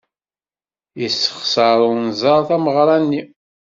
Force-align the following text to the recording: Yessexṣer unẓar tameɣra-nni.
Yessexṣer 1.01 1.77
unẓar 1.91 2.39
tameɣra-nni. 2.47 3.21